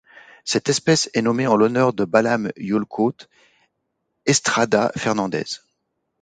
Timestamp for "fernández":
4.97-5.59